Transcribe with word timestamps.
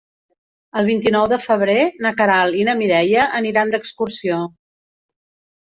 El 0.79 0.87
vint-i-nou 0.87 1.27
de 1.33 1.39
febrer 1.43 1.77
na 2.07 2.13
Queralt 2.23 2.59
i 2.63 2.67
na 2.71 2.77
Mireia 2.81 3.29
aniran 3.43 3.77
d'excursió. 3.77 4.45